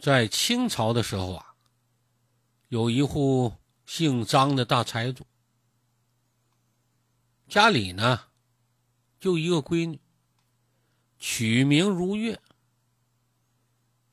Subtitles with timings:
[0.00, 1.54] 在清朝的时候啊，
[2.68, 3.52] 有一户
[3.84, 5.26] 姓张的大财主，
[7.46, 8.22] 家里呢
[9.18, 10.00] 就一个闺女，
[11.18, 12.40] 取名如月。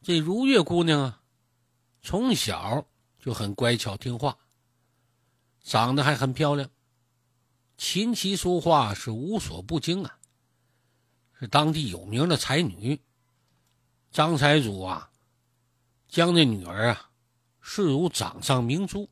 [0.04, 1.24] 这如月姑娘啊，
[2.02, 2.86] 从小
[3.18, 4.38] 就很乖巧听话，
[5.62, 6.70] 长得还很漂亮，
[7.78, 10.20] 琴棋书画是无所不精啊，
[11.40, 13.02] 是当地有名的才女。
[14.12, 15.10] 张财主啊。
[16.08, 17.12] 将这女儿啊
[17.62, 19.10] 视如掌上明珠，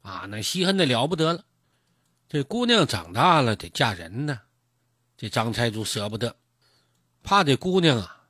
[0.00, 1.44] 啊，那稀罕的了不得了。
[2.28, 4.40] 这姑娘长大了得嫁人呢，
[5.16, 6.36] 这张财主舍不得，
[7.22, 8.26] 怕这姑娘啊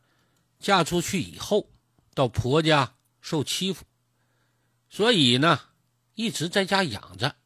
[0.59, 1.71] 嫁出去以后
[2.15, 3.85] 到婆家受欺负，
[4.91, 5.61] 所以呢
[6.15, 7.37] 一直在家养着，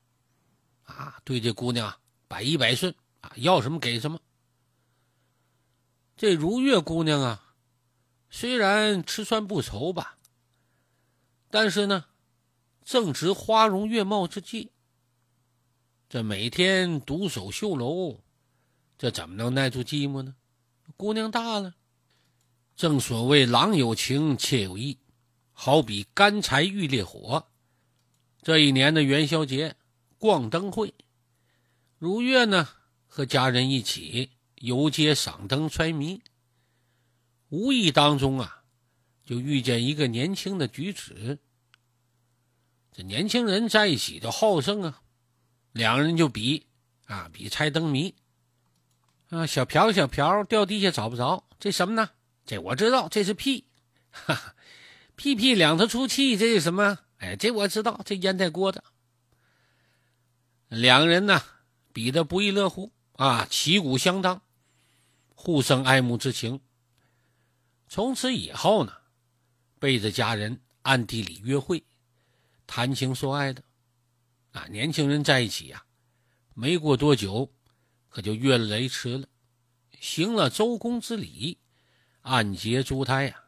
[0.85, 1.95] 啊，对这姑娘
[2.27, 4.19] 百依百顺啊，要什么给什么。
[6.17, 7.55] 这如月姑娘啊，
[8.31, 10.18] 虽然吃穿不愁吧。
[11.51, 12.05] 但是呢，
[12.85, 14.71] 正值花容月貌之际，
[16.09, 18.21] 这每天独守绣楼，
[18.97, 20.35] 这怎么能耐住寂寞呢？
[20.97, 21.75] 姑娘大了，
[22.77, 24.99] 正所谓郎有情，妾有意，
[25.53, 27.47] 好比干柴遇烈火。
[28.43, 29.77] 这一年的元宵节
[30.19, 30.95] 逛灯会，
[31.99, 32.69] 如月呢
[33.07, 36.23] 和家人一起游街赏灯揣谜，
[37.49, 38.58] 无意当中啊。
[39.29, 41.39] 就遇见一个年轻的举子，
[42.93, 45.03] 这年轻人在一起就好胜啊，
[45.73, 46.67] 两人就比
[47.05, 48.15] 啊比猜灯谜
[49.29, 52.09] 啊，小瓢小瓢掉地下找不着，这什么呢？
[52.47, 53.67] 这我知道，这是屁，
[54.11, 54.55] 哈哈，
[55.15, 56.99] 屁屁两头出气，这是什么？
[57.19, 58.83] 哎，这我知道，这烟袋锅子。
[60.69, 61.43] 两人呢
[61.93, 64.41] 比的不亦乐乎啊，旗鼓相当，
[65.35, 66.63] 互生爱慕之情。
[67.89, 68.95] 从此以后呢。
[69.79, 71.85] 背着家人暗地里约会、
[72.67, 73.63] 谈情说爱的，
[74.53, 75.85] 啊，年轻人在一起呀，
[76.55, 77.53] 没过多久，
[78.09, 79.27] 可就越了雷池了，
[80.01, 81.59] 行了周公之礼，
[82.23, 83.45] 暗结珠胎呀。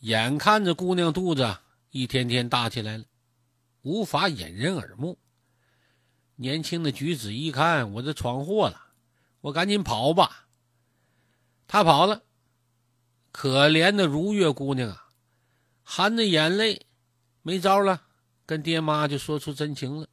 [0.00, 1.58] 眼看着姑娘肚子
[1.90, 3.04] 一天天大起来了，
[3.82, 5.18] 无法掩人耳目。
[6.36, 8.92] 年轻的举子一看，我这闯祸了，
[9.40, 10.46] 我赶紧跑吧。
[11.66, 12.22] 他跑了。
[13.30, 15.08] 可怜的如月姑娘啊，
[15.82, 16.86] 含着眼泪，
[17.42, 18.02] 没招了，
[18.46, 20.08] 跟爹妈就说出真情了。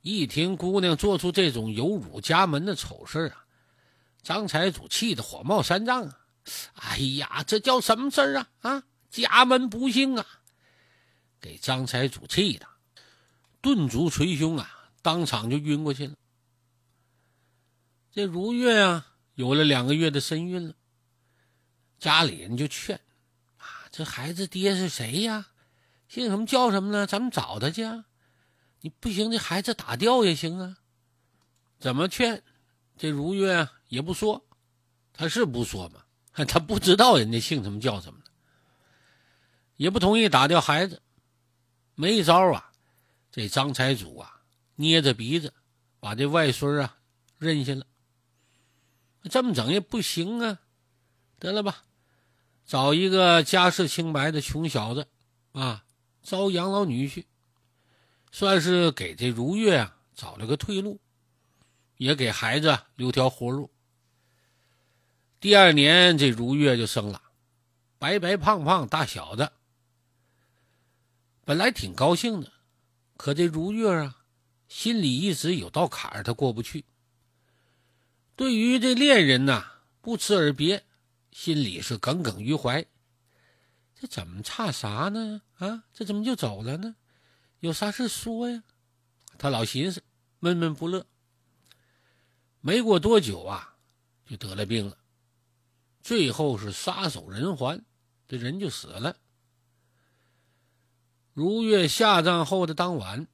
[0.00, 3.44] 一听姑娘做出这种有辱家门的丑事啊，
[4.22, 6.20] 张财主气得火冒三丈啊！
[6.74, 8.48] 哎呀，这叫什么事儿啊？
[8.60, 10.24] 啊，家门不幸啊！
[11.40, 12.66] 给张财主气的，
[13.60, 16.14] 顿足捶胸啊，当场就晕过去了。
[18.10, 20.74] 这如月啊，有了两个月的身孕了。
[21.98, 23.00] 家里人就劝
[23.58, 25.48] ：“啊，这孩子爹是谁呀？
[26.08, 27.06] 姓什么叫什么呢？
[27.06, 27.84] 咱们找他去。
[27.84, 28.06] 啊！
[28.80, 30.78] 你不行，这孩子打掉也行啊。
[31.80, 32.42] 怎么劝？
[32.96, 34.46] 这如月也不说，
[35.12, 36.04] 他是不说嘛？
[36.46, 38.20] 他不知道人家姓什么叫什么
[39.76, 41.02] 也不同意打掉孩子。
[41.96, 42.72] 没招啊！
[43.32, 44.40] 这张财主啊，
[44.76, 45.52] 捏着鼻子
[45.98, 46.96] 把这外孙啊
[47.38, 47.84] 认下了。
[49.24, 50.60] 这么整也不行啊！
[51.40, 51.84] 得了吧。”
[52.68, 55.08] 找一个家世清白的穷小子，
[55.52, 55.86] 啊，
[56.22, 57.24] 招养老女婿，
[58.30, 61.00] 算是给这如月啊找了个退路，
[61.96, 63.70] 也给孩子留条活路。
[65.40, 67.22] 第二年，这如月就生了，
[67.98, 69.50] 白白胖胖大小子。
[71.46, 72.52] 本来挺高兴的，
[73.16, 74.18] 可这如月啊，
[74.68, 76.84] 心里一直有道坎儿，他过不去。
[78.36, 79.64] 对于这恋人呐，
[80.02, 80.84] 不辞而别。
[81.30, 82.84] 心里是耿耿于怀，
[83.94, 85.42] 这怎么差啥呢？
[85.58, 86.96] 啊，这怎么就走了呢？
[87.60, 88.62] 有啥事说呀？
[89.38, 90.02] 他老寻思，
[90.40, 91.06] 闷闷不乐。
[92.60, 93.76] 没过多久啊，
[94.26, 94.98] 就得了病了，
[96.00, 97.84] 最后是撒手人寰，
[98.26, 99.16] 这人就死了。
[101.32, 103.28] 如月下葬后的当晚，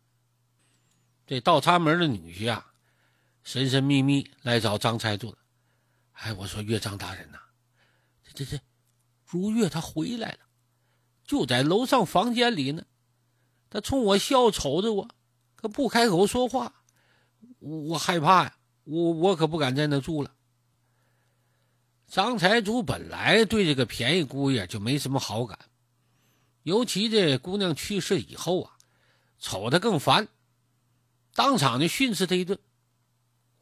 [1.26, 2.72] 这倒插门的女婿啊，
[3.42, 5.38] 神神秘秘来找张财主了。
[6.12, 7.38] 哎，我说岳张大人呐。
[8.34, 8.60] 这这，
[9.24, 10.40] 如月她回来了，
[11.24, 12.84] 就在楼上房间里呢。
[13.70, 15.08] 她冲我笑，瞅着我，
[15.54, 16.82] 可不开口说话。
[17.60, 20.34] 我我害怕呀，我我可不敢在那住了。
[22.06, 25.58] 张财主本来对这个便宜姑爷就没什么好感，
[26.62, 28.76] 尤其这姑娘去世以后啊，
[29.38, 30.28] 瞅他更烦，
[31.34, 32.58] 当场就训斥他一顿：“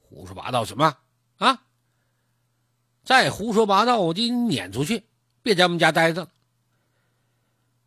[0.01, 0.99] 胡说八道什么
[1.37, 1.65] 啊！”
[3.05, 5.05] 再胡说八道，我就撵出去，
[5.43, 6.29] 别在我们家待着。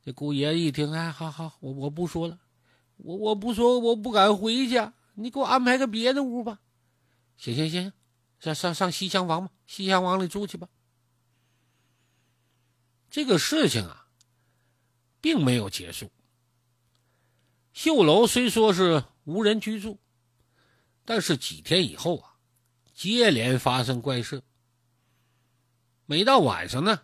[0.04, 2.40] 这姑爷一听，哎，好好，我我不说了，
[2.98, 6.60] 我我不说，我不敢回去，你给我安排个别的屋吧。
[7.38, 7.94] 行行行，
[8.40, 10.68] 上上上西厢房吧，西厢房里住去吧。
[13.10, 14.08] 这个事情啊，
[15.22, 16.12] 并没有结束。
[17.74, 19.98] 绣楼虽说是无人居住，
[21.04, 22.36] 但是几天以后啊，
[22.94, 24.44] 接连发生怪事。
[26.06, 27.02] 每到晚上呢，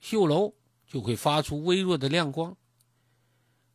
[0.00, 0.54] 绣楼
[0.86, 2.56] 就会发出微弱的亮光。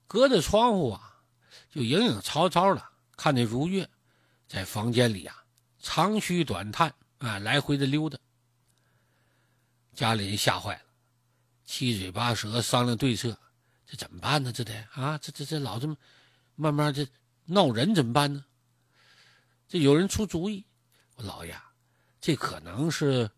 [0.07, 1.23] 隔着窗户啊，
[1.69, 2.83] 就影影绰绰的
[3.15, 3.89] 看见如月
[4.47, 5.45] 在房间里啊
[5.79, 8.17] 长吁短叹啊，来回的溜达。
[9.93, 10.83] 家里人吓坏了，
[11.63, 13.37] 七嘴八舌商量对策。
[13.85, 14.51] 这怎么办呢？
[14.51, 15.95] 这得啊，这这这老这么
[16.55, 17.07] 慢慢这
[17.45, 18.43] 闹人怎么办呢？
[19.67, 20.65] 这有人出主意，
[21.15, 21.55] 我老爷，
[22.19, 23.29] 这可能是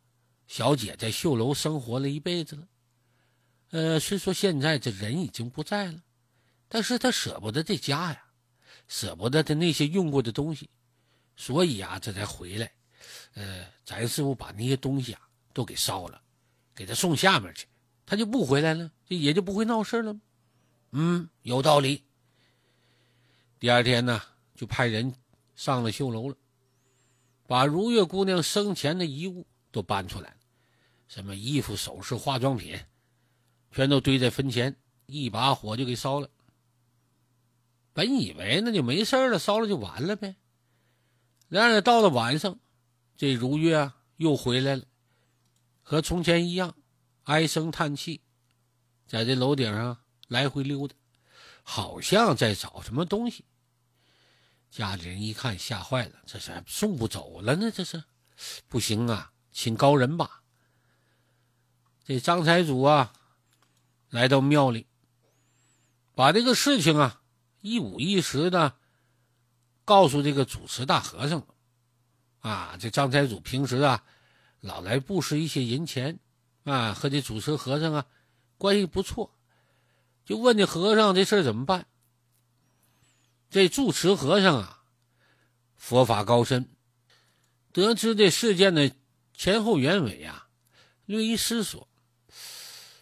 [0.48, 2.68] 小姐在绣楼生活了一辈子了。
[3.72, 6.02] 呃，虽说现在这人已经不在了，
[6.70, 8.24] 但是她舍不得这家呀，
[8.88, 10.70] 舍不得她那些用过的东西，
[11.36, 12.72] 所以啊，这才回来。
[13.34, 15.22] 呃，咱师傅把那些东西啊
[15.54, 16.22] 都给烧了，
[16.74, 17.68] 给他送下面去，
[18.06, 20.18] 他就不回来了，这也就不会闹事了。
[20.92, 22.04] 嗯，有道理。
[23.60, 24.22] 第二天呢，
[24.56, 25.14] 就派人
[25.56, 26.36] 上了绣楼了，
[27.48, 30.37] 把如月姑娘生前的遗物都搬出来，
[31.07, 32.80] 什么衣服、首饰、化妆品，
[33.71, 34.75] 全都堆在坟前，
[35.06, 36.30] 一把火就给烧了。
[37.94, 40.36] 本以为那就没事了，烧了就完了呗。
[41.48, 42.59] 然而到了晚上，
[43.15, 44.83] 这如月啊又回来了，
[45.81, 46.75] 和从前一样，
[47.24, 48.21] 唉声叹气，
[49.07, 50.00] 在这楼顶上。
[50.30, 50.94] 来回溜达，
[51.63, 53.45] 好像在找什么东西。
[54.69, 57.71] 家里人一看，吓坏了，这是送不走了呢？
[57.74, 58.03] 这是
[58.68, 60.37] 不行啊，请高人吧。
[62.07, 63.12] 这张财主啊，
[64.09, 64.88] 来到庙里，
[66.15, 67.21] 把这个事情啊
[67.59, 68.77] 一五一十的
[69.83, 71.45] 告诉这个主持大和尚。
[72.39, 74.06] 啊，这张财主平时啊，
[74.62, 76.18] 老来布施一些银钱，
[76.63, 78.06] 啊，和这主持和尚啊
[78.57, 79.36] 关系不错。
[80.24, 81.88] 就问这和尚这事怎么办？
[83.50, 84.81] 这住持和尚啊，
[85.75, 86.69] 佛法高深，
[87.74, 88.95] 得知这事件的
[89.33, 90.48] 前后原委啊，
[91.06, 91.86] 略一思索，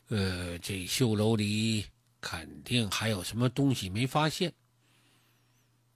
[0.07, 1.85] 呃，这绣楼里
[2.21, 4.53] 肯定还有什么东西没发现，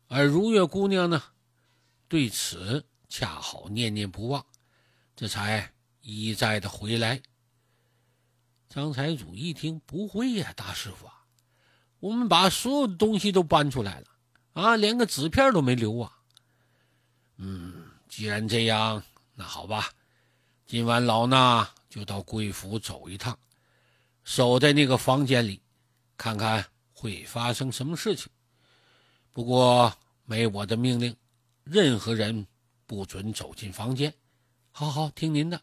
[0.07, 1.21] 而如月姑娘呢，
[2.07, 4.45] 对此恰好念念不忘，
[5.15, 5.71] 这才
[6.01, 7.21] 一再的回来。
[8.67, 11.25] 张财主一听，不会呀，大师傅啊。
[11.99, 14.07] 我们把所有的东西都搬出来了，
[14.53, 16.17] 啊，连个纸片都没留啊。
[17.37, 19.03] 嗯，既然这样，
[19.35, 19.91] 那好吧，
[20.69, 23.35] 今晚老衲就到贵府走一趟，
[24.23, 25.63] 守在那个房间里，
[26.15, 26.63] 看看
[26.93, 28.31] 会发生什么事情。
[29.31, 29.91] 不过
[30.25, 31.17] 没我的命令，
[31.63, 32.45] 任何人
[32.85, 34.13] 不准走进房间。
[34.69, 35.59] 好好听您的。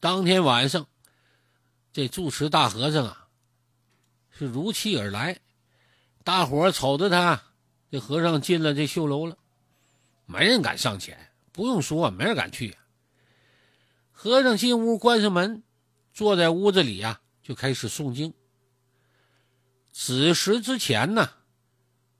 [0.00, 0.88] 当天晚上，
[1.92, 3.28] 这住持大和尚啊。
[4.30, 5.38] 是如期而来，
[6.24, 7.42] 大伙瞅着他，
[7.90, 9.36] 这和尚进了这绣楼了，
[10.24, 12.74] 没人敢上前，不用说，没人敢去。
[14.20, 15.62] 和尚进屋，关上门，
[16.12, 18.34] 坐在屋子里呀，就开始诵经。
[19.92, 21.30] 子时之前呢，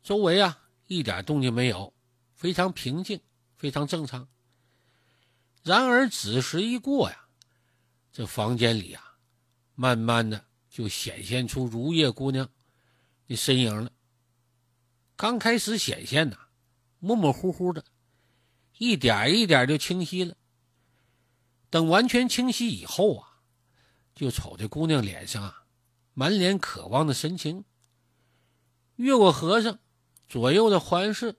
[0.04, 1.92] 周围啊一点动静没有，
[2.36, 3.20] 非常平静，
[3.56, 4.28] 非常正常。
[5.64, 7.26] 然而子时一过呀，
[8.12, 9.02] 这房间里啊，
[9.74, 10.44] 慢慢的。
[10.70, 12.48] 就显现出如月姑娘
[13.26, 13.90] 的身影了。
[15.16, 16.36] 刚开始显现呐，
[17.00, 17.84] 模模糊糊的，
[18.76, 20.36] 一点一点就清晰了。
[21.70, 23.40] 等完全清晰以后啊，
[24.14, 25.64] 就瞅这姑娘脸上啊，
[26.14, 27.64] 满脸渴望的神情。
[28.96, 29.78] 越过和尚，
[30.28, 31.36] 左右的环视，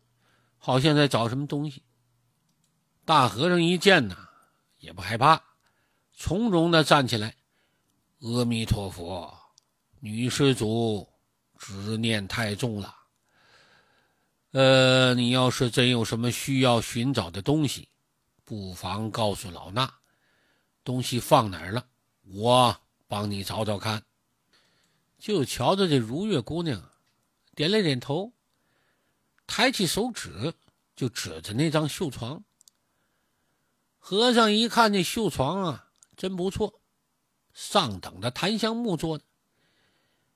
[0.57, 1.83] 好像在找什么东西。
[3.05, 4.29] 大和尚一见呐，
[4.79, 5.43] 也不害怕，
[6.13, 7.35] 从容的站起来。
[8.19, 9.33] 阿弥陀佛，
[9.99, 11.07] 女施主，
[11.57, 12.95] 执念太重了。
[14.51, 17.89] 呃，你要是真有什么需要寻找的东西，
[18.43, 19.89] 不妨告诉老衲，
[20.89, 21.85] 东西放哪儿了，
[22.23, 24.03] 我帮你找找看。
[25.19, 26.89] 就瞧着这如月姑娘，
[27.53, 28.33] 点了点头，
[29.45, 30.55] 抬起手指
[30.95, 32.43] 就指着那张绣床。
[33.99, 36.81] 和尚一看这绣床啊，真不错。
[37.53, 39.23] 上等的檀香木做的，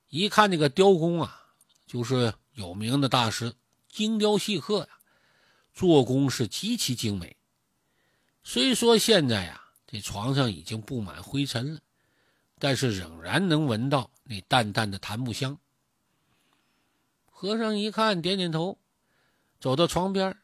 [0.10, 1.48] 一看这个雕工啊，
[1.88, 3.56] 就是有名的大师，
[3.90, 5.00] 精雕细刻呀，
[5.74, 7.38] 做工是极其精美。
[8.44, 9.63] 虽说现在呀，
[9.94, 11.80] 这床上已经布满灰尘了，
[12.58, 15.60] 但是仍然能闻到那淡淡的檀木香。
[17.30, 18.80] 和尚一看，点点头，
[19.60, 20.36] 走到床边，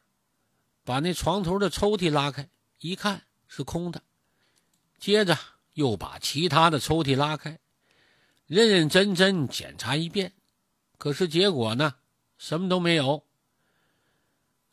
[0.83, 4.03] 把那床头的抽屉拉开，一看是空的。
[4.99, 5.35] 接着
[5.73, 7.57] 又把其他的抽屉拉开，
[8.45, 10.31] 认认真真检查一遍，
[10.99, 11.95] 可是结果呢，
[12.37, 13.25] 什么都没有。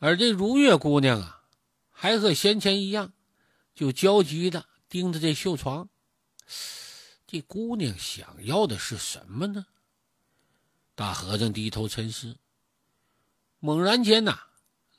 [0.01, 1.45] 而这如月姑娘啊，
[1.91, 3.15] 还和先前一样，
[3.77, 5.89] 就焦急的盯着这绣床。
[7.29, 9.67] 这姑娘想要的是什么呢？
[10.95, 12.39] 大和尚低头沉思，
[13.61, 14.47] 猛然间呐，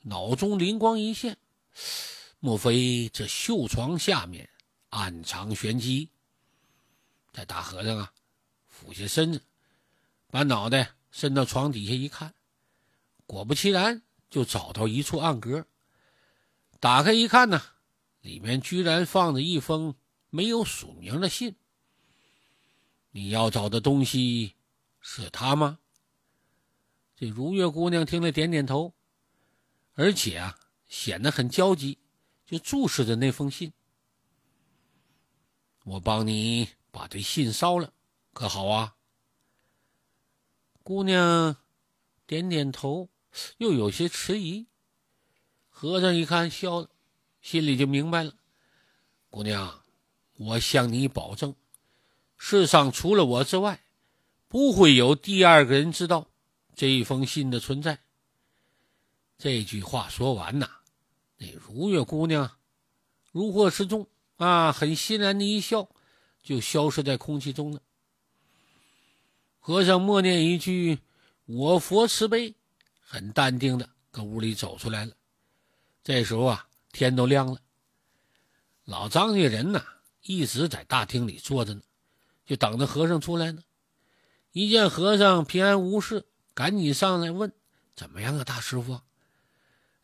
[0.02, 1.36] 脑中灵光一现，
[2.38, 4.48] 莫非这绣床下面
[4.90, 6.10] 暗藏玄机？
[7.32, 8.12] 这大和尚啊，
[8.68, 9.42] 俯下身子，
[10.30, 12.32] 把脑袋伸到床底下一看，
[13.26, 15.66] 果不其然，就找到一处暗格。
[16.78, 17.60] 打开一看呢，
[18.28, 19.94] 里面居然放着一封
[20.28, 21.56] 没有署名的信。
[23.10, 24.54] 你要找的东西
[25.00, 25.78] 是他吗？
[27.16, 28.92] 这如月姑娘听了，点点头，
[29.94, 31.96] 而且啊，显得很焦急，
[32.44, 33.72] 就注视着那封信。
[35.84, 37.94] 我帮你把这信烧了，
[38.34, 38.96] 可好啊？
[40.82, 41.56] 姑娘
[42.26, 43.08] 点点头，
[43.56, 44.66] 又有些迟疑。
[45.70, 46.90] 和尚一看，笑了，
[47.40, 48.34] 心里就明白了。
[49.30, 49.82] 姑娘，
[50.36, 51.54] 我向你保证。
[52.36, 53.80] 世上除了我之外，
[54.48, 56.28] 不会有第二个人知道
[56.74, 58.00] 这一封信的存在。
[59.36, 60.68] 这句话说完呐，
[61.36, 62.58] 那如月姑娘
[63.30, 65.88] 如获至重啊，很欣然的一笑，
[66.42, 67.82] 就消失在空气中了。
[69.58, 71.00] 和尚默念一句
[71.44, 72.54] “我佛慈悲”，
[73.02, 75.12] 很淡定的搁屋里走出来了。
[76.02, 77.60] 这时候啊，天都亮了。
[78.84, 79.84] 老张家人呐，
[80.22, 81.82] 一直在大厅里坐着呢。
[82.46, 83.62] 就等着和尚出来呢，
[84.52, 87.52] 一见和尚平安无事，赶紧上来问
[87.94, 88.98] ：“怎么样啊，大师傅？”“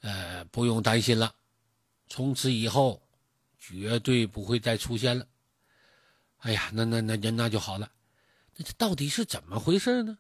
[0.03, 1.35] 呃，不用担心了，
[2.07, 3.03] 从此以后
[3.59, 5.27] 绝对不会再出现了。
[6.41, 7.91] ”“哎呀，那那那那那就好了。
[8.57, 10.19] 那这到底是怎么回事呢？”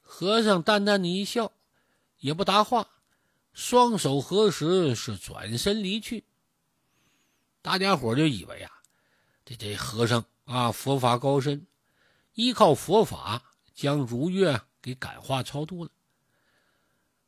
[0.00, 1.52] 和尚淡淡的一笑，
[2.16, 2.88] 也不答话，
[3.58, 6.24] 双手合十，是转身离去。
[7.60, 8.70] 大家伙就以为啊，
[9.44, 10.24] 这这和尚。
[10.44, 11.66] 啊，佛法高深，
[12.34, 13.42] 依靠佛法
[13.74, 15.90] 将如月给感化超度了。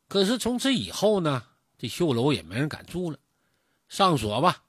[0.07, 1.45] 可是从此以后呢，
[1.77, 3.19] 这绣楼也没人敢住了，
[3.89, 4.63] 上锁吧，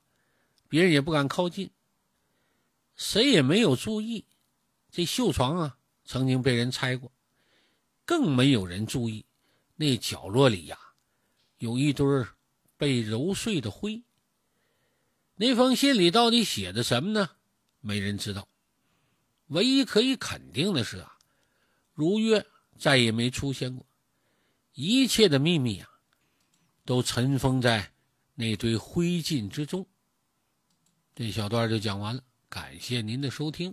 [0.69, 1.71] 别人也不敢靠近。
[2.97, 4.27] 谁也没有注意，
[4.91, 7.13] 这绣床啊曾经被人拆过，
[8.05, 9.25] 更没有人注意
[9.77, 10.77] 那角落里呀
[11.63, 12.05] 有一堆
[12.77, 14.03] 被揉碎的灰。
[15.37, 17.31] 那封信里到底写的什么呢？
[17.79, 18.49] 没人知道，
[19.47, 21.17] 唯一可以肯定的是啊，
[21.95, 22.45] 如月
[22.77, 23.87] 再也没出现过，
[24.73, 25.89] 一切的秘密啊，
[26.85, 27.93] 都尘封在
[28.35, 29.87] 那堆灰烬之中。
[31.15, 33.73] 这小段就讲完了，感谢您的收听。